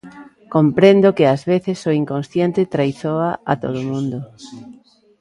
[0.55, 4.17] Comprendo que ás veces o inconsciente traizoa a todo o mundo.